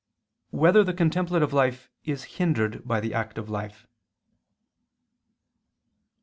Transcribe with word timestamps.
3] 0.49 0.57
Whether 0.57 0.83
the 0.83 0.95
Contemplative 0.95 1.53
Life 1.53 1.87
Is 2.05 2.23
Hindered 2.23 2.87
by 2.87 2.99
the 2.99 3.13
Active 3.13 3.51
Life? 3.51 3.85